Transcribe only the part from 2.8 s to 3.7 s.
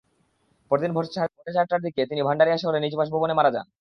নিজ বাসভবনে মারা যান।